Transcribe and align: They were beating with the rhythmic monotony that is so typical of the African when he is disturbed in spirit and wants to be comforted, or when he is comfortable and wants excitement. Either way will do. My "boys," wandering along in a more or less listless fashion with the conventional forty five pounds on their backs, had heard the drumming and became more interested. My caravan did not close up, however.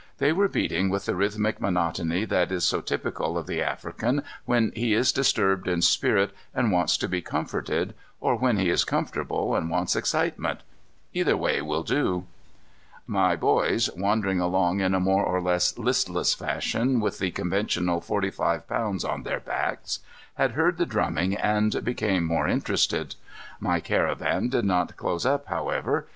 They 0.17 0.33
were 0.33 0.47
beating 0.47 0.89
with 0.89 1.05
the 1.05 1.13
rhythmic 1.15 1.61
monotony 1.61 2.25
that 2.25 2.51
is 2.51 2.63
so 2.65 2.81
typical 2.81 3.37
of 3.37 3.45
the 3.45 3.61
African 3.61 4.23
when 4.45 4.71
he 4.75 4.95
is 4.95 5.11
disturbed 5.11 5.67
in 5.67 5.83
spirit 5.83 6.31
and 6.55 6.71
wants 6.71 6.97
to 6.97 7.07
be 7.07 7.21
comforted, 7.21 7.93
or 8.19 8.35
when 8.35 8.57
he 8.57 8.71
is 8.71 8.83
comfortable 8.83 9.55
and 9.55 9.69
wants 9.69 9.95
excitement. 9.95 10.61
Either 11.13 11.37
way 11.37 11.61
will 11.61 11.83
do. 11.83 12.25
My 13.05 13.35
"boys," 13.35 13.91
wandering 13.95 14.39
along 14.39 14.79
in 14.79 14.95
a 14.95 14.99
more 14.99 15.23
or 15.23 15.39
less 15.39 15.77
listless 15.77 16.33
fashion 16.33 16.99
with 16.99 17.19
the 17.19 17.29
conventional 17.29 18.01
forty 18.01 18.31
five 18.31 18.67
pounds 18.67 19.05
on 19.05 19.21
their 19.21 19.39
backs, 19.39 19.99
had 20.33 20.53
heard 20.53 20.79
the 20.79 20.87
drumming 20.87 21.35
and 21.35 21.83
became 21.85 22.23
more 22.25 22.47
interested. 22.47 23.13
My 23.59 23.79
caravan 23.79 24.49
did 24.49 24.65
not 24.65 24.97
close 24.97 25.27
up, 25.27 25.45
however. 25.45 26.07